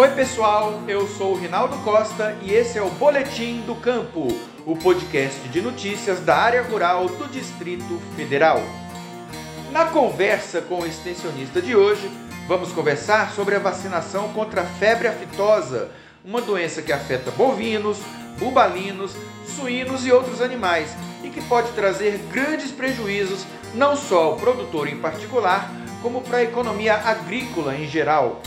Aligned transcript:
Oi, 0.00 0.08
pessoal, 0.12 0.80
eu 0.88 1.06
sou 1.06 1.32
o 1.32 1.38
Rinaldo 1.38 1.76
Costa 1.84 2.34
e 2.40 2.54
esse 2.54 2.78
é 2.78 2.82
o 2.82 2.88
Boletim 2.88 3.60
do 3.66 3.74
Campo, 3.74 4.28
o 4.64 4.74
podcast 4.74 5.46
de 5.50 5.60
notícias 5.60 6.20
da 6.20 6.36
área 6.36 6.62
rural 6.62 7.06
do 7.06 7.28
Distrito 7.28 8.00
Federal. 8.16 8.62
Na 9.70 9.84
conversa 9.84 10.62
com 10.62 10.80
o 10.80 10.86
extensionista 10.86 11.60
de 11.60 11.76
hoje, 11.76 12.10
vamos 12.48 12.72
conversar 12.72 13.32
sobre 13.32 13.56
a 13.56 13.58
vacinação 13.58 14.30
contra 14.30 14.62
a 14.62 14.64
febre 14.64 15.06
aftosa, 15.06 15.90
uma 16.24 16.40
doença 16.40 16.80
que 16.80 16.94
afeta 16.94 17.30
bovinos, 17.32 17.98
bubalinos, 18.38 19.14
suínos 19.54 20.06
e 20.06 20.12
outros 20.12 20.40
animais 20.40 20.96
e 21.22 21.28
que 21.28 21.42
pode 21.42 21.72
trazer 21.72 22.16
grandes 22.32 22.70
prejuízos 22.70 23.44
não 23.74 23.94
só 23.94 24.22
ao 24.22 24.36
produtor 24.36 24.88
em 24.88 24.96
particular, 24.96 25.70
como 26.00 26.22
para 26.22 26.38
a 26.38 26.42
economia 26.42 26.94
agrícola 26.94 27.76
em 27.76 27.86
geral. 27.86 28.40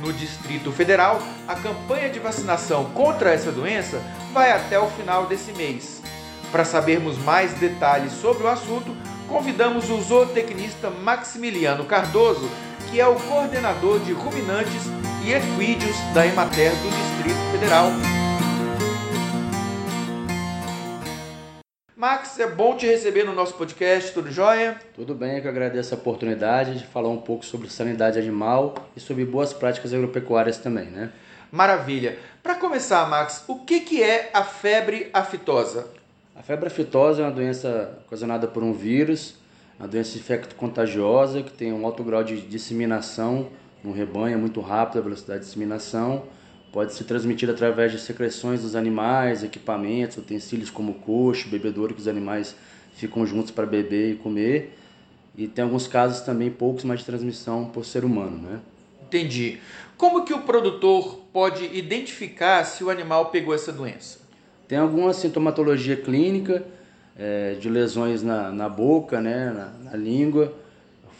No 0.00 0.14
Distrito 0.14 0.72
Federal, 0.72 1.20
a 1.46 1.54
campanha 1.54 2.08
de 2.08 2.18
vacinação 2.18 2.86
contra 2.86 3.34
essa 3.34 3.52
doença 3.52 4.00
vai 4.32 4.50
até 4.50 4.78
o 4.78 4.88
final 4.90 5.26
desse 5.26 5.52
mês. 5.52 6.00
Para 6.50 6.64
sabermos 6.64 7.18
mais 7.18 7.52
detalhes 7.54 8.12
sobre 8.12 8.44
o 8.44 8.48
assunto, 8.48 8.96
convidamos 9.28 9.90
o 9.90 10.00
zootecnista 10.00 10.88
Maximiliano 10.88 11.84
Cardoso, 11.84 12.50
que 12.90 12.98
é 12.98 13.06
o 13.06 13.14
coordenador 13.14 14.00
de 14.00 14.12
ruminantes 14.12 14.82
e 15.22 15.32
equídeos 15.32 15.96
da 16.14 16.26
Emater 16.26 16.72
do 16.72 16.90
Distrito 16.90 17.52
Federal. 17.52 18.19
Max, 22.00 22.40
é 22.40 22.46
bom 22.46 22.78
te 22.78 22.86
receber 22.86 23.24
no 23.24 23.34
nosso 23.34 23.52
podcast, 23.52 24.14
tudo 24.14 24.32
jóia? 24.32 24.80
Tudo 24.94 25.14
bem, 25.14 25.36
eu 25.36 25.42
que 25.42 25.48
agradeço 25.48 25.94
a 25.94 25.98
oportunidade 25.98 26.78
de 26.78 26.86
falar 26.86 27.10
um 27.10 27.18
pouco 27.18 27.44
sobre 27.44 27.68
sanidade 27.68 28.18
animal 28.18 28.74
e 28.96 29.00
sobre 29.00 29.22
boas 29.26 29.52
práticas 29.52 29.92
agropecuárias 29.92 30.56
também, 30.56 30.86
né? 30.86 31.12
Maravilha. 31.52 32.18
Para 32.42 32.54
começar, 32.54 33.06
Max, 33.06 33.44
o 33.46 33.56
que, 33.56 33.80
que 33.80 34.02
é 34.02 34.30
a 34.32 34.42
febre 34.42 35.10
aftosa? 35.12 35.88
A 36.34 36.42
febre 36.42 36.68
aftosa 36.68 37.20
é 37.20 37.26
uma 37.26 37.32
doença 37.32 37.98
ocasionada 38.06 38.48
por 38.48 38.62
um 38.62 38.72
vírus, 38.72 39.34
uma 39.78 39.86
doença 39.86 40.16
infecto-contagiosa 40.16 41.42
que 41.42 41.52
tem 41.52 41.70
um 41.70 41.84
alto 41.84 42.02
grau 42.02 42.24
de 42.24 42.40
disseminação 42.40 43.48
no 43.84 43.92
rebanho, 43.92 44.36
é 44.36 44.40
muito 44.40 44.62
rápida 44.62 45.00
a 45.00 45.02
velocidade 45.02 45.40
de 45.40 45.44
disseminação, 45.44 46.24
pode 46.72 46.94
ser 46.94 47.04
transmitida 47.04 47.52
através 47.52 47.92
de 47.92 47.98
secreções 47.98 48.62
dos 48.62 48.76
animais, 48.76 49.42
equipamentos, 49.42 50.16
utensílios 50.16 50.70
como 50.70 50.94
coxo, 50.94 51.48
bebedouro 51.48 51.94
que 51.94 52.00
os 52.00 52.08
animais 52.08 52.54
ficam 52.94 53.26
juntos 53.26 53.50
para 53.50 53.66
beber 53.66 54.12
e 54.12 54.16
comer. 54.16 54.76
E 55.36 55.46
tem 55.46 55.64
alguns 55.64 55.86
casos 55.86 56.20
também 56.20 56.50
poucos 56.50 56.84
mais 56.84 57.00
de 57.00 57.06
transmissão 57.06 57.66
por 57.66 57.84
ser 57.84 58.04
humano, 58.04 58.38
né? 58.38 58.60
Entendi. 59.02 59.58
Como 59.96 60.24
que 60.24 60.32
o 60.32 60.42
produtor 60.42 61.20
pode 61.32 61.64
identificar 61.76 62.64
se 62.64 62.84
o 62.84 62.90
animal 62.90 63.26
pegou 63.26 63.54
essa 63.54 63.72
doença? 63.72 64.18
Tem 64.68 64.78
alguma 64.78 65.12
sintomatologia 65.12 65.96
clínica 65.96 66.64
é, 67.18 67.54
de 67.54 67.68
lesões 67.68 68.22
na, 68.22 68.50
na 68.50 68.68
boca, 68.68 69.20
né, 69.20 69.50
na, 69.50 69.90
na 69.90 69.96
língua, 69.96 70.54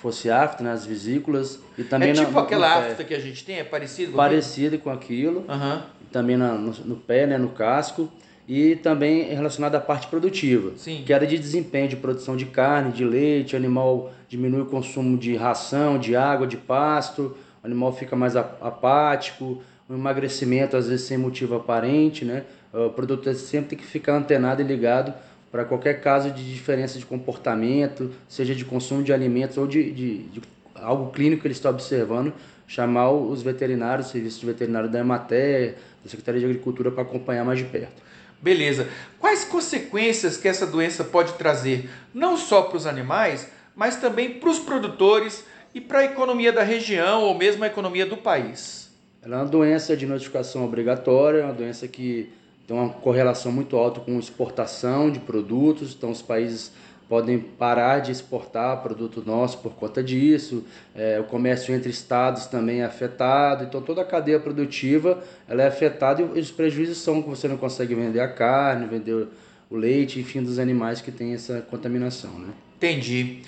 fosse 0.00 0.30
afta 0.30 0.64
nas 0.64 0.86
vesículas 0.86 1.60
e 1.76 1.84
também 1.84 2.10
é 2.10 2.12
tipo 2.14 2.30
na, 2.30 2.40
aquela 2.40 2.78
afta 2.78 3.04
que 3.04 3.14
a 3.14 3.18
gente 3.18 3.44
tem, 3.44 3.58
é 3.58 3.64
parecido 3.64 4.12
com 4.12 4.16
parecido 4.16 4.78
com 4.78 4.90
aquilo, 4.90 5.44
uhum. 5.48 5.82
também 6.10 6.36
na, 6.36 6.52
no, 6.52 6.72
no, 6.72 6.96
pé, 6.96 7.26
né, 7.26 7.36
no 7.36 7.50
casco. 7.50 8.10
E 8.48 8.74
também 8.76 9.32
relacionado 9.32 9.76
à 9.76 9.80
parte 9.80 10.08
produtiva, 10.08 10.72
Sim. 10.76 11.04
queda 11.06 11.24
de 11.24 11.38
desempenho 11.38 11.86
de 11.86 11.94
produção 11.94 12.36
de 12.36 12.46
carne, 12.46 12.90
de 12.90 13.04
leite, 13.04 13.54
o 13.54 13.56
animal 13.56 14.12
diminui 14.28 14.62
o 14.62 14.66
consumo 14.66 15.16
de 15.16 15.36
ração, 15.36 15.96
de 16.00 16.16
água, 16.16 16.48
de 16.48 16.56
pasto, 16.56 17.36
o 17.62 17.66
animal 17.66 17.92
fica 17.92 18.16
mais 18.16 18.34
apático, 18.34 19.62
um 19.88 19.94
emagrecimento 19.94 20.76
às 20.76 20.88
vezes 20.88 21.06
sem 21.06 21.16
motivo 21.16 21.54
aparente, 21.54 22.24
né? 22.24 22.42
O 22.72 22.90
produtor 22.90 23.34
sempre 23.34 23.70
tem 23.70 23.78
que 23.78 23.86
ficar 23.86 24.16
antenado 24.16 24.60
e 24.60 24.64
ligado 24.64 25.14
para 25.50 25.64
qualquer 25.64 26.00
caso 26.00 26.30
de 26.30 26.48
diferença 26.48 26.98
de 26.98 27.04
comportamento, 27.04 28.12
seja 28.28 28.54
de 28.54 28.64
consumo 28.64 29.02
de 29.02 29.12
alimentos 29.12 29.56
ou 29.58 29.66
de, 29.66 29.90
de, 29.90 30.18
de 30.24 30.42
algo 30.74 31.10
clínico 31.10 31.42
que 31.42 31.48
ele 31.48 31.54
está 31.54 31.70
observando, 31.70 32.32
chamar 32.66 33.10
os 33.10 33.42
veterinários, 33.42 34.08
o 34.08 34.10
serviço 34.10 34.40
de 34.40 34.46
veterinário 34.46 34.88
da 34.88 35.00
Emater, 35.00 35.76
da 36.04 36.10
Secretaria 36.10 36.40
de 36.40 36.46
Agricultura 36.46 36.90
para 36.90 37.02
acompanhar 37.02 37.44
mais 37.44 37.58
de 37.58 37.64
perto. 37.64 38.00
Beleza. 38.40 38.88
Quais 39.18 39.44
consequências 39.44 40.36
que 40.36 40.48
essa 40.48 40.66
doença 40.66 41.04
pode 41.04 41.32
trazer, 41.34 41.90
não 42.14 42.36
só 42.36 42.62
para 42.62 42.76
os 42.76 42.86
animais, 42.86 43.50
mas 43.74 43.96
também 43.96 44.34
para 44.34 44.48
os 44.48 44.58
produtores 44.58 45.44
e 45.74 45.80
para 45.80 46.00
a 46.00 46.04
economia 46.04 46.52
da 46.52 46.62
região 46.62 47.22
ou 47.22 47.36
mesmo 47.36 47.64
a 47.64 47.66
economia 47.66 48.06
do 48.06 48.16
país? 48.16 48.90
Ela 49.22 49.36
é 49.36 49.38
uma 49.40 49.48
doença 49.48 49.96
de 49.96 50.06
notificação 50.06 50.64
obrigatória, 50.64 51.44
uma 51.44 51.52
doença 51.52 51.86
que 51.86 52.32
tem 52.66 52.76
uma 52.76 52.88
correlação 52.88 53.50
muito 53.50 53.76
alta 53.76 54.00
com 54.00 54.18
exportação 54.18 55.10
de 55.10 55.18
produtos, 55.18 55.94
então 55.96 56.10
os 56.10 56.22
países 56.22 56.72
podem 57.08 57.40
parar 57.40 57.98
de 57.98 58.12
exportar 58.12 58.80
produto 58.82 59.20
nosso 59.26 59.58
por 59.58 59.72
conta 59.72 60.00
disso, 60.00 60.64
é, 60.94 61.18
o 61.18 61.24
comércio 61.24 61.74
entre 61.74 61.90
estados 61.90 62.46
também 62.46 62.82
é 62.82 62.84
afetado, 62.84 63.64
então 63.64 63.82
toda 63.82 64.02
a 64.02 64.04
cadeia 64.04 64.38
produtiva 64.38 65.20
ela 65.48 65.62
é 65.64 65.66
afetada 65.66 66.22
e 66.22 66.40
os 66.40 66.52
prejuízos 66.52 66.98
são 66.98 67.20
que 67.20 67.28
você 67.28 67.48
não 67.48 67.56
consegue 67.56 67.96
vender 67.96 68.20
a 68.20 68.28
carne, 68.28 68.86
vender 68.86 69.26
o 69.68 69.76
leite, 69.76 70.20
enfim, 70.20 70.40
dos 70.40 70.60
animais 70.60 71.00
que 71.00 71.10
têm 71.10 71.34
essa 71.34 71.60
contaminação, 71.62 72.38
né? 72.38 72.52
Entendi. 72.76 73.42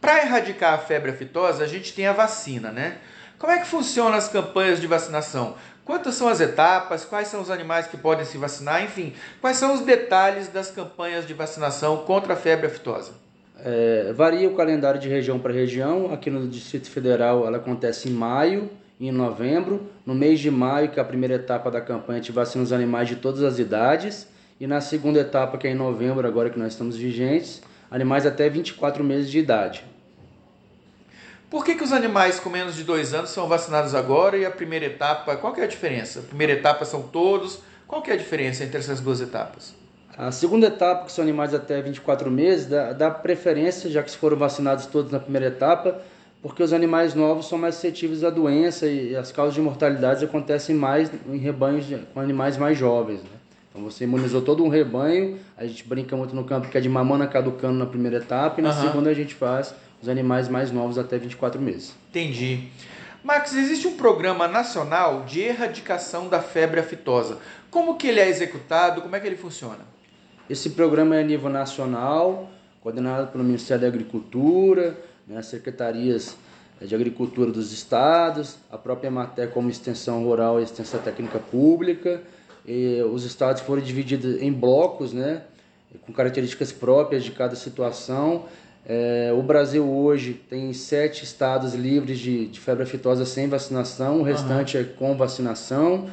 Para 0.00 0.22
erradicar 0.22 0.74
a 0.74 0.78
febre 0.78 1.12
aftosa, 1.12 1.62
a 1.64 1.66
gente 1.66 1.92
tem 1.92 2.06
a 2.06 2.12
vacina, 2.12 2.72
né? 2.72 2.98
Como 3.38 3.52
é 3.52 3.58
que 3.58 3.66
funcionam 3.66 4.14
as 4.14 4.28
campanhas 4.28 4.80
de 4.80 4.86
vacinação? 4.86 5.54
Quantas 5.84 6.14
são 6.14 6.28
as 6.28 6.40
etapas? 6.40 7.04
Quais 7.04 7.28
são 7.28 7.42
os 7.42 7.50
animais 7.50 7.86
que 7.86 7.96
podem 7.96 8.24
se 8.24 8.38
vacinar? 8.38 8.82
Enfim, 8.82 9.12
quais 9.40 9.58
são 9.58 9.74
os 9.74 9.80
detalhes 9.80 10.48
das 10.48 10.70
campanhas 10.70 11.26
de 11.26 11.34
vacinação 11.34 11.98
contra 11.98 12.32
a 12.32 12.36
febre 12.36 12.68
aftosa? 12.68 13.12
É, 13.58 14.12
varia 14.14 14.48
o 14.48 14.54
calendário 14.54 14.98
de 14.98 15.08
região 15.08 15.38
para 15.38 15.52
região. 15.52 16.10
Aqui 16.12 16.30
no 16.30 16.48
Distrito 16.48 16.88
Federal 16.88 17.46
ela 17.46 17.58
acontece 17.58 18.08
em 18.08 18.12
maio 18.12 18.70
e 18.98 19.08
em 19.08 19.12
novembro. 19.12 19.90
No 20.06 20.14
mês 20.14 20.40
de 20.40 20.50
maio, 20.50 20.88
que 20.88 20.98
é 20.98 21.02
a 21.02 21.06
primeira 21.06 21.34
etapa 21.34 21.70
da 21.70 21.82
campanha, 21.82 22.18
a 22.18 22.22
gente 22.22 22.32
vacina 22.32 22.64
os 22.64 22.72
animais 22.72 23.08
de 23.08 23.16
todas 23.16 23.42
as 23.42 23.58
idades. 23.58 24.26
E 24.58 24.66
na 24.66 24.80
segunda 24.80 25.20
etapa, 25.20 25.58
que 25.58 25.66
é 25.66 25.70
em 25.70 25.74
novembro, 25.74 26.26
agora 26.26 26.48
que 26.48 26.58
nós 26.58 26.72
estamos 26.72 26.96
vigentes, 26.96 27.60
animais 27.90 28.24
até 28.24 28.48
24 28.48 29.04
meses 29.04 29.30
de 29.30 29.38
idade. 29.38 29.84
Por 31.50 31.64
que, 31.64 31.74
que 31.74 31.84
os 31.84 31.92
animais 31.92 32.40
com 32.40 32.50
menos 32.50 32.74
de 32.74 32.84
dois 32.84 33.14
anos 33.14 33.30
são 33.30 33.46
vacinados 33.46 33.94
agora 33.94 34.36
e 34.36 34.44
a 34.44 34.50
primeira 34.50 34.86
etapa, 34.86 35.36
qual 35.36 35.52
que 35.52 35.60
é 35.60 35.64
a 35.64 35.68
diferença? 35.68 36.20
A 36.20 36.22
primeira 36.22 36.52
etapa 36.54 36.84
são 36.84 37.02
todos, 37.02 37.60
qual 37.86 38.02
que 38.02 38.10
é 38.10 38.14
a 38.14 38.16
diferença 38.16 38.64
entre 38.64 38.78
essas 38.78 39.00
duas 39.00 39.20
etapas? 39.20 39.74
A 40.16 40.30
segunda 40.30 40.68
etapa, 40.68 41.06
que 41.06 41.12
são 41.12 41.22
animais 41.22 41.52
até 41.52 41.82
24 41.82 42.30
meses, 42.30 42.66
dá, 42.66 42.92
dá 42.92 43.10
preferência, 43.10 43.90
já 43.90 44.02
que 44.02 44.10
foram 44.16 44.36
vacinados 44.36 44.86
todos 44.86 45.10
na 45.10 45.18
primeira 45.18 45.48
etapa, 45.48 46.00
porque 46.40 46.62
os 46.62 46.72
animais 46.72 47.14
novos 47.14 47.48
são 47.48 47.58
mais 47.58 47.74
suscetíveis 47.74 48.22
à 48.22 48.30
doença 48.30 48.86
e 48.86 49.16
as 49.16 49.32
causas 49.32 49.54
de 49.54 49.60
mortalidade 49.60 50.24
acontecem 50.24 50.74
mais 50.74 51.10
em 51.28 51.38
rebanhos 51.38 51.86
de, 51.86 51.96
com 52.12 52.20
animais 52.20 52.56
mais 52.56 52.78
jovens. 52.78 53.22
Né? 53.22 53.30
Então 53.70 53.82
você 53.82 54.04
imunizou 54.04 54.40
todo 54.40 54.62
um 54.62 54.68
rebanho, 54.68 55.38
a 55.56 55.66
gente 55.66 55.82
brinca 55.88 56.16
muito 56.16 56.34
no 56.34 56.44
campo 56.44 56.68
que 56.68 56.78
é 56.78 56.80
de 56.80 56.88
mamona 56.88 57.26
caducando 57.26 57.76
na 57.76 57.86
primeira 57.86 58.18
etapa 58.18 58.60
e 58.60 58.62
na 58.62 58.70
uhum. 58.70 58.82
segunda 58.82 59.10
a 59.10 59.14
gente 59.14 59.34
faz 59.34 59.74
os 60.04 60.08
animais 60.08 60.48
mais 60.48 60.70
novos 60.70 60.98
até 60.98 61.16
24 61.18 61.60
meses. 61.60 61.94
Entendi. 62.10 62.68
Max, 63.22 63.54
existe 63.54 63.88
um 63.88 63.96
programa 63.96 64.46
nacional 64.46 65.24
de 65.24 65.40
erradicação 65.40 66.28
da 66.28 66.40
febre 66.40 66.78
aftosa. 66.78 67.38
Como 67.70 67.96
que 67.96 68.08
ele 68.08 68.20
é 68.20 68.28
executado? 68.28 69.00
Como 69.00 69.16
é 69.16 69.20
que 69.20 69.26
ele 69.26 69.36
funciona? 69.36 69.80
Esse 70.48 70.70
programa 70.70 71.16
é 71.16 71.20
a 71.20 71.24
nível 71.24 71.48
nacional, 71.48 72.50
coordenado 72.82 73.32
pelo 73.32 73.42
Ministério 73.42 73.80
da 73.80 73.88
Agricultura, 73.88 74.94
né, 75.26 75.38
as 75.38 75.46
secretarias 75.46 76.36
de 76.82 76.94
Agricultura 76.94 77.50
dos 77.50 77.72
estados, 77.72 78.58
a 78.70 78.76
própria 78.76 79.08
Emater 79.08 79.48
como 79.48 79.70
extensão 79.70 80.22
rural 80.22 80.60
e 80.60 80.64
extensão 80.64 81.00
técnica 81.00 81.38
pública. 81.38 82.22
E 82.66 83.00
os 83.10 83.24
estados 83.24 83.62
foram 83.62 83.80
divididos 83.80 84.42
em 84.42 84.52
blocos, 84.52 85.14
né, 85.14 85.44
com 86.02 86.12
características 86.12 86.72
próprias 86.72 87.24
de 87.24 87.30
cada 87.30 87.56
situação 87.56 88.44
é, 88.86 89.32
o 89.32 89.42
Brasil 89.42 89.88
hoje 89.88 90.34
tem 90.34 90.72
sete 90.74 91.24
estados 91.24 91.74
livres 91.74 92.18
de, 92.18 92.46
de 92.46 92.60
febre 92.60 92.82
aftosa 92.82 93.24
sem 93.24 93.48
vacinação, 93.48 94.20
o 94.20 94.22
restante 94.22 94.76
uhum. 94.76 94.82
é 94.82 94.86
com 94.86 95.16
vacinação. 95.16 96.08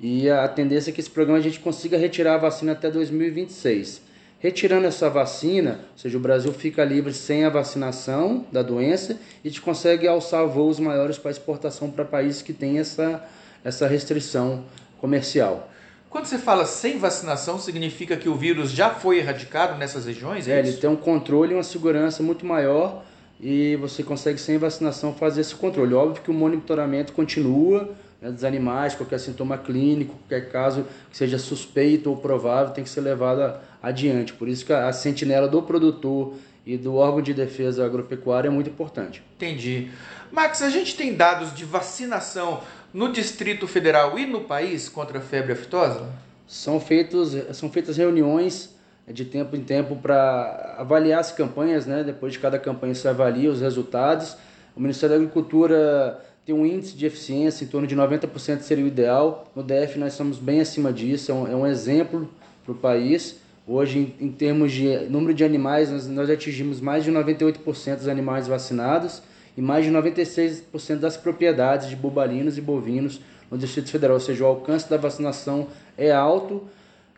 E 0.00 0.28
a 0.28 0.46
tendência 0.46 0.90
é 0.90 0.92
que 0.92 1.00
esse 1.00 1.10
programa 1.10 1.38
a 1.38 1.42
gente 1.42 1.58
consiga 1.58 1.96
retirar 1.96 2.34
a 2.34 2.38
vacina 2.38 2.72
até 2.72 2.90
2026. 2.90 4.02
Retirando 4.38 4.86
essa 4.86 5.08
vacina, 5.08 5.80
ou 5.92 5.98
seja, 5.98 6.18
o 6.18 6.20
Brasil 6.20 6.52
fica 6.52 6.84
livre 6.84 7.12
sem 7.12 7.44
a 7.44 7.48
vacinação 7.48 8.46
da 8.52 8.62
doença 8.62 9.18
e 9.42 9.48
a 9.48 9.50
gente 9.50 9.62
consegue 9.62 10.06
alçar 10.06 10.46
voos 10.46 10.78
maiores 10.78 11.16
para 11.16 11.30
exportação 11.30 11.90
para 11.90 12.04
países 12.04 12.42
que 12.42 12.52
têm 12.52 12.78
essa, 12.78 13.24
essa 13.64 13.86
restrição 13.86 14.64
comercial. 14.98 15.70
Quando 16.16 16.24
você 16.24 16.38
fala 16.38 16.64
sem 16.64 16.96
vacinação, 16.96 17.58
significa 17.58 18.16
que 18.16 18.26
o 18.26 18.34
vírus 18.34 18.70
já 18.70 18.88
foi 18.88 19.18
erradicado 19.18 19.76
nessas 19.76 20.06
regiões? 20.06 20.48
É, 20.48 20.52
é 20.52 20.58
ele 20.60 20.72
tem 20.72 20.88
um 20.88 20.96
controle 20.96 21.52
e 21.52 21.54
uma 21.54 21.62
segurança 21.62 22.22
muito 22.22 22.46
maior 22.46 23.04
e 23.38 23.76
você 23.76 24.02
consegue 24.02 24.40
sem 24.40 24.56
vacinação 24.56 25.12
fazer 25.12 25.42
esse 25.42 25.54
controle. 25.54 25.92
Óbvio 25.92 26.22
que 26.22 26.30
o 26.30 26.34
monitoramento 26.34 27.12
continua, 27.12 27.90
né, 28.18 28.30
dos 28.30 28.44
animais, 28.44 28.94
qualquer 28.94 29.20
sintoma 29.20 29.58
clínico, 29.58 30.14
qualquer 30.14 30.50
caso 30.50 30.86
que 31.10 31.16
seja 31.18 31.38
suspeito 31.38 32.08
ou 32.08 32.16
provável 32.16 32.72
tem 32.72 32.82
que 32.82 32.88
ser 32.88 33.02
levado 33.02 33.60
adiante. 33.82 34.32
Por 34.32 34.48
isso 34.48 34.64
que 34.64 34.72
a 34.72 34.90
sentinela 34.94 35.46
do 35.46 35.60
produtor 35.60 36.32
e 36.66 36.76
do 36.76 36.96
órgão 36.96 37.22
de 37.22 37.32
defesa 37.32 37.86
agropecuária 37.86 38.48
é 38.48 38.50
muito 38.50 38.68
importante. 38.68 39.22
Entendi. 39.36 39.88
Max, 40.32 40.60
a 40.60 40.68
gente 40.68 40.96
tem 40.96 41.14
dados 41.14 41.54
de 41.54 41.64
vacinação 41.64 42.60
no 42.92 43.12
Distrito 43.12 43.68
Federal 43.68 44.18
e 44.18 44.26
no 44.26 44.40
país 44.40 44.88
contra 44.88 45.18
a 45.18 45.22
febre 45.22 45.52
aftosa? 45.52 46.08
São, 46.44 46.80
feitos, 46.80 47.36
são 47.52 47.70
feitas 47.70 47.96
reuniões 47.96 48.74
de 49.06 49.24
tempo 49.24 49.54
em 49.54 49.62
tempo 49.62 49.94
para 49.94 50.74
avaliar 50.78 51.20
as 51.20 51.30
campanhas, 51.30 51.86
né? 51.86 52.02
depois 52.02 52.32
de 52.32 52.40
cada 52.40 52.58
campanha 52.58 52.94
se 52.94 53.06
avalia 53.06 53.48
os 53.48 53.60
resultados. 53.60 54.36
O 54.74 54.80
Ministério 54.80 55.16
da 55.16 55.22
Agricultura 55.22 56.20
tem 56.44 56.52
um 56.52 56.66
índice 56.66 56.96
de 56.96 57.06
eficiência 57.06 57.64
em 57.64 57.68
torno 57.68 57.86
de 57.86 57.94
90% 57.94 58.60
seria 58.60 58.84
o 58.84 58.88
ideal. 58.88 59.50
No 59.54 59.62
DF 59.62 59.98
nós 59.98 60.12
estamos 60.12 60.38
bem 60.38 60.60
acima 60.60 60.92
disso, 60.92 61.30
é 61.30 61.34
um, 61.34 61.46
é 61.46 61.54
um 61.54 61.66
exemplo 61.66 62.28
para 62.64 62.72
o 62.72 62.74
país. 62.74 63.38
Hoje, 63.68 64.14
em, 64.20 64.26
em, 64.26 64.30
termos 64.30 64.70
de 64.70 64.86
número 65.10 65.34
de 65.34 65.42
animais, 65.44 65.90
nós, 65.90 66.06
nós 66.06 66.30
atingimos 66.30 66.80
mais 66.80 67.02
de 67.02 67.10
98% 67.10 67.96
dos 67.96 68.06
animais 68.06 68.46
vacinados 68.46 69.20
e 69.56 69.60
mais 69.60 69.84
de 69.84 69.90
96% 69.90 70.98
das 71.00 71.16
propriedades 71.16 71.88
de 71.88 71.96
bubalinos 71.96 72.56
e 72.56 72.60
bovinos 72.60 73.20
no 73.50 73.58
Distrito 73.58 73.90
Federal. 73.90 74.14
Ou 74.14 74.20
seja, 74.20 74.44
o 74.44 74.46
alcance 74.46 74.88
da 74.88 74.96
vacinação 74.96 75.66
é 75.98 76.12
alto 76.12 76.62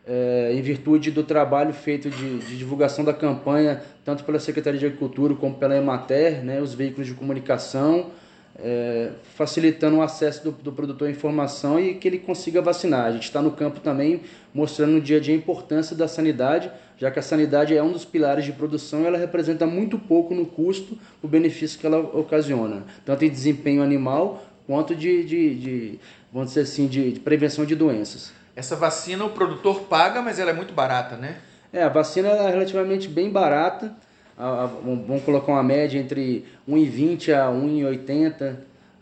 é, 0.07 0.51
em 0.55 0.61
virtude 0.61 1.11
do 1.11 1.23
trabalho 1.23 1.71
feito 1.71 2.09
de, 2.09 2.39
de, 2.39 2.57
divulgação 2.57 3.05
da 3.05 3.13
campanha, 3.13 3.83
tanto 4.03 4.23
pela 4.23 4.39
Secretaria 4.39 4.79
de 4.79 4.87
Agricultura 4.87 5.35
como 5.35 5.53
pela 5.53 5.77
Emater, 5.77 6.43
né, 6.43 6.59
os 6.59 6.73
veículos 6.73 7.05
de 7.05 7.13
comunicação, 7.13 8.07
é, 8.63 9.11
facilitando 9.35 9.97
o 9.97 10.01
acesso 10.01 10.43
do, 10.43 10.51
do, 10.51 10.71
produtor 10.71 11.07
à 11.07 11.11
informação 11.11 11.79
e 11.79 11.93
que 11.95 12.07
ele 12.07 12.19
consiga 12.19 12.61
vacinar. 12.61 13.05
A 13.05 13.11
gente 13.11 13.23
está 13.23 13.41
no 13.41 13.51
campo 13.51 13.79
também 13.79 14.21
mostrando 14.53 14.91
no 14.91 15.01
dia 15.01 15.17
a 15.17 15.19
dia 15.19 15.33
a 15.33 15.37
importância 15.37 15.95
da 15.95 16.07
sanidade, 16.07 16.71
já 16.97 17.09
que 17.09 17.19
a 17.19 17.21
sanidade 17.21 17.75
é 17.75 17.81
um 17.81 17.91
dos 17.91 18.05
pilares 18.05 18.45
de 18.45 18.51
produção 18.51 19.01
e 19.01 19.05
ela 19.05 19.17
representa 19.17 19.65
muito 19.65 19.97
pouco 19.97 20.33
no 20.33 20.45
custo 20.45 20.97
o 21.21 21.27
benefício 21.27 21.79
que 21.79 21.85
ela 21.85 21.99
ocasiona, 21.99 22.83
tanto 23.05 23.23
em 23.23 23.29
desempenho 23.29 23.81
animal 23.81 24.43
quanto 24.67 24.95
de, 24.95 25.23
de, 25.23 25.55
de 25.55 25.99
vamos 26.31 26.49
dizer 26.49 26.61
assim, 26.61 26.87
de, 26.87 27.13
de 27.13 27.19
prevenção 27.19 27.65
de 27.65 27.75
doenças. 27.75 28.31
Essa 28.55 28.75
vacina 28.75 29.23
o 29.23 29.29
produtor 29.29 29.81
paga, 29.81 30.21
mas 30.21 30.37
ela 30.37 30.51
é 30.51 30.53
muito 30.53 30.73
barata, 30.73 31.15
né? 31.15 31.37
É, 31.71 31.83
a 31.83 31.89
vacina 31.89 32.27
é 32.29 32.49
relativamente 32.49 33.07
bem 33.07 33.29
barata 33.29 33.95
a, 34.39 34.63
a, 34.63 34.65
vamos 34.65 35.21
colocar 35.23 35.51
uma 35.51 35.61
média 35.61 35.99
entre 35.99 36.45
1,20 36.67 37.33
a 37.33 37.51
1,80 37.51 38.55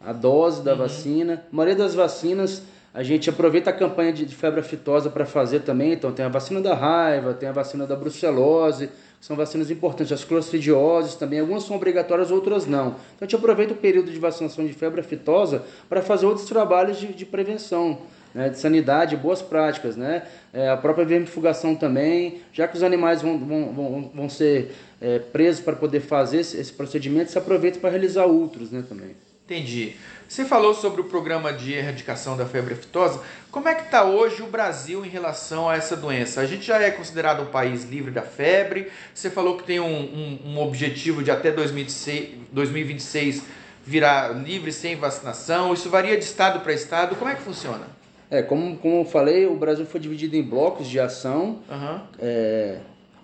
a 0.04 0.12
dose 0.12 0.64
da 0.64 0.72
uhum. 0.72 0.80
vacina. 0.80 1.44
A 1.52 1.56
maioria 1.56 1.76
das 1.76 1.94
vacinas 1.94 2.64
a 2.94 3.04
gente 3.04 3.30
aproveita 3.30 3.70
a 3.70 3.74
campanha 3.74 4.12
de, 4.12 4.26
de 4.26 4.36
febre 4.36 4.62
aftosa 4.62 5.12
para 5.12 5.24
fazer 5.24 5.60
também. 5.60 5.94
Então 5.94 6.12
tem 6.12 6.26
a 6.26 6.30
vacina 6.30 6.60
da 6.60 6.74
raiva, 6.74 7.34
tem 7.36 7.48
a 7.48 7.52
vacina 7.52 7.86
da 7.86 7.96
brucelose, 7.96 8.88
que 8.88 9.26
são 9.26 9.36
vacinas 9.36 9.70
importantes. 9.70 10.12
As 10.12 10.24
clostridioses 10.24 11.14
também, 11.14 11.40
algumas 11.40 11.64
são 11.64 11.76
obrigatórias, 11.76 12.32
outras 12.32 12.66
não. 12.66 12.88
Então 12.88 13.22
a 13.22 13.26
gente 13.26 13.36
aproveita 13.36 13.74
o 13.74 13.78
período 13.78 14.12
de 14.12 14.18
vacinação 14.18 14.66
de 14.66 14.74
febre 14.74 15.02
aftosa 15.02 15.62
para 15.88 16.02
fazer 16.02 16.26
outros 16.26 16.48
trabalhos 16.48 16.98
de, 16.98 17.14
de 17.14 17.26
prevenção 17.26 18.00
né, 18.38 18.50
de 18.50 18.60
sanidade, 18.60 19.18
boas 19.18 19.42
práticas, 19.42 19.98
né? 19.98 20.22
É, 20.54 20.70
a 20.70 20.78
própria 20.78 21.04
vermifugação 21.04 21.76
também, 21.76 22.42
já 22.54 22.68
que 22.68 22.78
os 22.78 22.84
animais 22.84 23.20
vão, 23.20 23.40
vão, 23.40 23.74
vão, 23.74 24.12
vão 24.14 24.30
ser 24.30 24.76
é, 25.02 25.18
presos 25.18 25.60
para 25.60 25.76
poder 25.76 26.02
fazer 26.02 26.42
esse, 26.42 26.56
esse, 26.56 26.72
procedimento, 26.72 27.32
se 27.32 27.38
aproveita 27.40 27.80
para 27.80 27.90
realizar 27.90 28.26
outros 28.26 28.70
né, 28.70 28.84
também. 28.88 29.16
Entendi. 29.44 29.96
Você 30.30 30.46
falou 30.46 30.76
sobre 30.76 31.02
o 31.02 31.06
programa 31.06 31.52
de 31.52 31.74
erradicação 31.74 32.38
da 32.38 32.46
febre 32.46 32.76
aftosa. 32.76 33.20
Como 33.50 33.68
é 33.68 33.74
que 33.74 33.86
está 33.86 34.04
hoje 34.04 34.44
o 34.44 34.48
Brasil 34.48 35.04
em 35.04 35.10
relação 35.10 35.68
a 35.68 35.76
essa 35.76 35.96
doença? 35.96 36.40
A 36.40 36.46
gente 36.46 36.64
já 36.64 36.80
é 36.80 36.92
considerado 36.92 37.42
um 37.42 37.48
país 37.48 37.86
livre 37.86 38.12
da 38.12 38.22
febre. 38.22 38.92
Você 39.16 39.32
falou 39.32 39.58
que 39.58 39.64
tem 39.64 39.80
um, 39.80 39.86
um, 39.86 40.40
um 40.46 40.60
objetivo 40.60 41.24
de 41.24 41.32
até 41.32 41.52
2026, 41.52 42.36
2026 42.52 43.42
virar 43.84 44.28
livre 44.34 44.72
sem 44.72 44.96
vacinação. 44.96 45.74
Isso 45.74 45.90
varia 45.90 46.16
de 46.18 46.24
estado 46.24 46.60
para 46.60 46.74
estado. 46.74 47.16
Como 47.16 47.32
é 47.32 47.34
que 47.34 47.42
funciona? 47.42 47.97
É, 48.30 48.42
como, 48.42 48.78
como 48.78 49.02
eu 49.02 49.06
falei, 49.06 49.46
o 49.46 49.56
Brasil 49.56 49.86
foi 49.86 50.00
dividido 50.00 50.36
em 50.36 50.44
blocos 50.44 50.88
de 50.88 51.00
ação, 51.00 51.60
uhum. 51.70 52.02
é, 52.20 52.80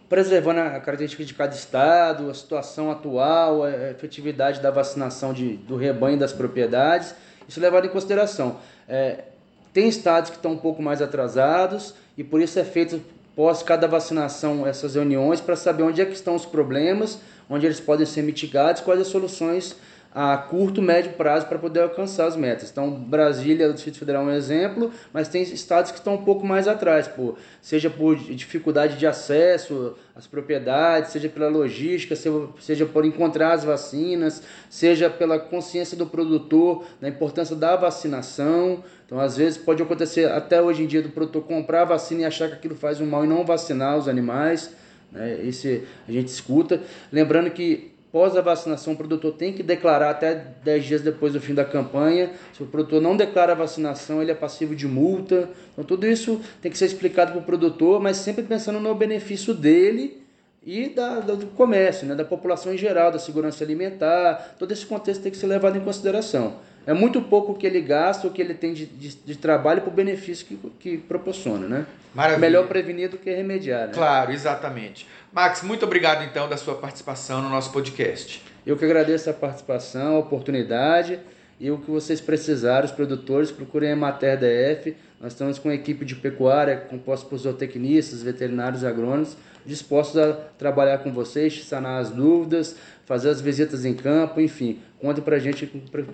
preservando 0.07 0.61
a 0.61 0.79
característica 0.79 1.25
de 1.25 1.33
cada 1.33 1.53
estado, 1.53 2.29
a 2.29 2.33
situação 2.33 2.89
atual, 2.89 3.63
a 3.63 3.91
efetividade 3.91 4.61
da 4.61 4.71
vacinação 4.71 5.33
de, 5.33 5.57
do 5.57 5.75
rebanho 5.75 6.17
das 6.17 6.31
propriedades, 6.31 7.13
isso 7.47 7.59
é 7.59 7.63
levado 7.63 7.85
em 7.85 7.89
consideração. 7.89 8.57
É, 8.87 9.25
tem 9.73 9.89
estados 9.89 10.29
que 10.29 10.37
estão 10.37 10.51
um 10.51 10.57
pouco 10.57 10.81
mais 10.81 11.01
atrasados 11.01 11.95
e 12.17 12.23
por 12.23 12.39
isso 12.39 12.57
é 12.59 12.63
feito 12.63 13.01
pós 13.35 13.63
cada 13.63 13.87
vacinação 13.87 14.65
essas 14.67 14.95
reuniões 14.95 15.41
para 15.41 15.55
saber 15.55 15.83
onde 15.83 16.01
é 16.01 16.05
que 16.05 16.13
estão 16.13 16.35
os 16.35 16.45
problemas, 16.45 17.19
onde 17.49 17.65
eles 17.65 17.79
podem 17.79 18.05
ser 18.05 18.21
mitigados, 18.21 18.81
quais 18.81 19.01
as 19.01 19.07
soluções 19.07 19.75
a 20.13 20.37
curto, 20.37 20.81
médio 20.81 21.13
prazo 21.13 21.47
para 21.47 21.57
poder 21.57 21.81
alcançar 21.81 22.27
as 22.27 22.35
metas. 22.35 22.69
Então, 22.69 22.91
Brasília, 22.91 23.69
o 23.69 23.73
Distrito 23.73 23.97
Federal 23.97 24.23
é 24.29 24.33
um 24.33 24.35
exemplo, 24.35 24.91
mas 25.11 25.27
tem 25.27 25.41
estados 25.41 25.91
que 25.91 25.97
estão 25.97 26.13
um 26.13 26.23
pouco 26.23 26.45
mais 26.45 26.67
atrás, 26.67 27.07
por, 27.07 27.37
seja 27.61 27.89
por 27.89 28.15
dificuldade 28.15 28.97
de 28.97 29.07
acesso 29.07 29.95
às 30.15 30.27
propriedades, 30.27 31.11
seja 31.11 31.27
pela 31.29 31.47
logística, 31.47 32.15
seja 32.59 32.85
por 32.85 33.05
encontrar 33.05 33.53
as 33.53 33.63
vacinas, 33.63 34.43
seja 34.69 35.09
pela 35.09 35.39
consciência 35.39 35.97
do 35.97 36.05
produtor 36.05 36.85
da 37.01 37.09
importância 37.09 37.55
da 37.55 37.75
vacinação. 37.75 38.83
Então, 39.05 39.19
às 39.19 39.35
vezes, 39.35 39.57
pode 39.57 39.81
acontecer 39.81 40.29
até 40.31 40.61
hoje 40.61 40.83
em 40.83 40.87
dia 40.87 41.01
do 41.01 41.09
produtor 41.09 41.43
comprar 41.43 41.81
a 41.81 41.85
vacina 41.85 42.21
e 42.21 42.25
achar 42.25 42.49
que 42.49 42.55
aquilo 42.55 42.75
faz 42.75 43.01
um 43.01 43.05
mal 43.07 43.25
e 43.25 43.27
não 43.27 43.43
vacinar 43.43 43.97
os 43.97 44.07
animais. 44.07 44.71
Né? 45.11 45.39
Esse 45.43 45.83
a 46.07 46.11
gente 46.11 46.27
escuta. 46.27 46.81
Lembrando 47.11 47.49
que 47.49 47.92
Após 48.13 48.37
a 48.37 48.41
vacinação, 48.41 48.93
o 48.93 48.95
produtor 48.95 49.31
tem 49.31 49.53
que 49.53 49.63
declarar 49.63 50.11
até 50.11 50.35
10 50.63 50.85
dias 50.85 51.01
depois 51.01 51.33
do 51.33 51.41
fim 51.41 51.55
da 51.55 51.65
campanha. 51.65 52.29
Se 52.55 52.61
o 52.61 52.67
produtor 52.67 53.01
não 53.01 53.17
declara 53.17 53.53
a 53.53 53.55
vacinação, 53.55 54.21
ele 54.21 54.29
é 54.29 54.35
passivo 54.35 54.75
de 54.75 54.87
multa. 54.87 55.49
Então, 55.71 55.83
tudo 55.83 56.05
isso 56.05 56.39
tem 56.61 56.71
que 56.71 56.77
ser 56.77 56.85
explicado 56.85 57.31
para 57.31 57.41
o 57.41 57.43
produtor, 57.43 57.99
mas 57.99 58.17
sempre 58.17 58.43
pensando 58.43 58.79
no 58.79 58.93
benefício 58.93 59.51
dele 59.51 60.21
e 60.63 60.89
da, 60.89 61.21
do 61.21 61.47
comércio, 61.47 62.05
né, 62.05 62.13
da 62.13 62.23
população 62.23 62.71
em 62.71 62.77
geral, 62.77 63.11
da 63.11 63.17
segurança 63.17 63.63
alimentar. 63.63 64.57
Todo 64.59 64.71
esse 64.71 64.85
contexto 64.85 65.23
tem 65.23 65.31
que 65.31 65.37
ser 65.39 65.47
levado 65.47 65.75
em 65.75 65.81
consideração. 65.81 66.57
É 66.85 66.93
muito 66.93 67.21
pouco 67.21 67.53
o 67.53 67.55
que 67.55 67.65
ele 67.65 67.81
gasta, 67.81 68.27
o 68.27 68.31
que 68.31 68.41
ele 68.41 68.53
tem 68.53 68.73
de, 68.73 68.85
de, 68.85 69.15
de 69.15 69.35
trabalho 69.37 69.81
para 69.81 69.89
o 69.89 69.93
benefício 69.93 70.45
que, 70.45 70.57
que 70.79 70.97
proporciona, 70.97 71.67
né? 71.67 71.85
Maravilha. 72.13 72.39
Melhor 72.39 72.67
prevenir 72.67 73.09
do 73.09 73.17
que 73.17 73.33
remediar, 73.33 73.87
né? 73.87 73.93
Claro, 73.93 74.31
exatamente. 74.31 75.07
Max, 75.31 75.63
muito 75.63 75.85
obrigado 75.85 76.23
então 76.23 76.47
da 76.47 76.57
sua 76.57 76.75
participação 76.75 77.41
no 77.41 77.49
nosso 77.49 77.71
podcast. 77.71 78.43
Eu 78.65 78.77
que 78.77 78.85
agradeço 78.85 79.29
a 79.29 79.33
participação, 79.33 80.15
a 80.15 80.19
oportunidade 80.19 81.19
e 81.59 81.71
o 81.71 81.77
que 81.77 81.89
vocês 81.89 82.19
precisarem, 82.19 82.85
os 82.85 82.91
produtores, 82.91 83.51
procurem 83.51 83.91
a 83.91 83.95
Mater 83.95 84.37
DF. 84.37 84.95
Nós 85.19 85.33
estamos 85.33 85.59
com 85.59 85.69
uma 85.69 85.75
equipe 85.75 86.03
de 86.03 86.15
pecuária 86.15 86.77
composta 86.77 87.27
por 87.27 87.37
zootecnistas, 87.37 88.21
veterinários 88.21 88.83
agrônomos, 88.83 89.37
dispostos 89.65 90.17
a 90.17 90.33
trabalhar 90.57 90.97
com 90.99 91.11
vocês, 91.11 91.63
sanar 91.65 92.01
as 92.01 92.09
dúvidas, 92.09 92.75
fazer 93.05 93.29
as 93.29 93.39
visitas 93.39 93.85
em 93.85 93.93
campo, 93.93 94.41
enfim, 94.41 94.79
conte 94.99 95.21
para 95.21 95.37
a 95.37 95.39
gente 95.39 95.71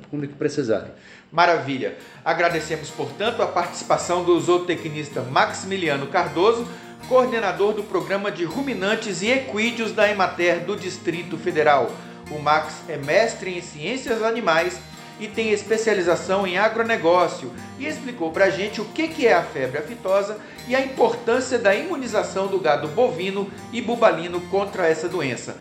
como 0.09 0.27
que 0.27 0.35
precisarem. 0.35 0.91
Maravilha. 1.31 1.95
Agradecemos, 2.23 2.89
portanto, 2.89 3.41
a 3.41 3.47
participação 3.47 4.23
do 4.23 4.39
zootecnista 4.39 5.21
Maximiliano 5.21 6.07
Cardoso, 6.07 6.67
coordenador 7.07 7.73
do 7.73 7.83
programa 7.83 8.31
de 8.31 8.43
ruminantes 8.43 9.21
e 9.21 9.31
equídeos 9.31 9.91
da 9.91 10.09
Emater 10.09 10.65
do 10.65 10.75
Distrito 10.75 11.37
Federal. 11.37 11.91
O 12.29 12.37
Max 12.37 12.83
é 12.87 12.97
mestre 12.97 13.57
em 13.57 13.61
ciências 13.61 14.21
animais 14.21 14.79
e 15.19 15.27
tem 15.27 15.51
especialização 15.51 16.47
em 16.47 16.57
agronegócio 16.57 17.51
e 17.77 17.85
explicou 17.85 18.31
para 18.31 18.45
a 18.45 18.49
gente 18.49 18.79
o 18.79 18.85
que 18.85 19.27
é 19.27 19.33
a 19.33 19.43
febre 19.43 19.79
aftosa 19.79 20.37
e 20.67 20.75
a 20.75 20.81
importância 20.81 21.59
da 21.59 21.75
imunização 21.75 22.47
do 22.47 22.59
gado 22.59 22.87
bovino 22.87 23.51
e 23.73 23.81
bubalino 23.81 24.39
contra 24.49 24.87
essa 24.87 25.09
doença. 25.09 25.57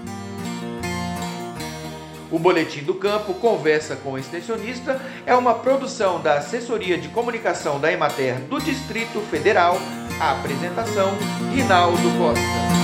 O 2.32 2.40
Boletim 2.40 2.84
do 2.84 2.96
Campo 2.96 3.34
Conversa 3.36 3.96
com 3.96 4.14
o 4.14 4.18
Extensionista 4.18 5.02
é 5.26 5.36
uma 5.36 5.54
produção 5.54 6.20
da 6.20 6.38
Assessoria 6.38 6.98
de 6.98 7.08
Comunicação 7.10 7.80
da 7.80 7.92
Emater 7.92 8.40
do 8.42 8.60
Distrito 8.60 9.20
Federal. 9.30 9.78
A 10.20 10.32
apresentação, 10.32 11.14
Rinaldo 11.54 12.18
Costa. 12.18 12.75